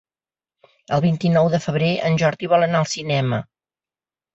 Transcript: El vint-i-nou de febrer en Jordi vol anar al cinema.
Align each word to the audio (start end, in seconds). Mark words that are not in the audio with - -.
El 0.97 1.03
vint-i-nou 1.03 1.51
de 1.57 1.61
febrer 1.67 1.93
en 2.11 2.21
Jordi 2.25 2.53
vol 2.57 2.71
anar 2.71 2.83
al 2.85 2.93
cinema. 2.99 3.45